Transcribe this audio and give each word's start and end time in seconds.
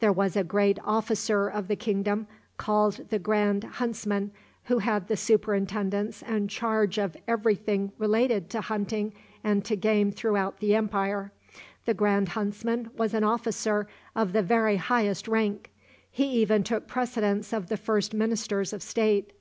There 0.00 0.12
was 0.12 0.36
a 0.36 0.44
great 0.44 0.78
officer 0.84 1.48
of 1.48 1.66
the 1.66 1.74
kingdom, 1.74 2.26
called 2.58 3.08
the 3.08 3.18
grand 3.18 3.64
huntsman, 3.64 4.30
who 4.64 4.80
had 4.80 5.08
the 5.08 5.16
superintendence 5.16 6.22
and 6.22 6.50
charge 6.50 6.98
of 6.98 7.16
every 7.26 7.54
thing 7.54 7.92
relating 7.96 8.44
to 8.48 8.60
hunting 8.60 9.14
and 9.42 9.64
to 9.64 9.76
game 9.76 10.12
throughout 10.12 10.58
the 10.58 10.74
empire. 10.74 11.32
The 11.86 11.94
grand 11.94 12.28
huntsman 12.36 12.90
was 12.94 13.14
an 13.14 13.24
officer 13.24 13.88
of 14.14 14.34
the 14.34 14.42
very 14.42 14.76
highest 14.76 15.26
rank. 15.26 15.70
He 16.10 16.26
even 16.26 16.62
took 16.62 16.86
precedence 16.86 17.50
of 17.54 17.68
the 17.68 17.78
first 17.78 18.12
ministers 18.12 18.74
of 18.74 18.82
state. 18.82 19.32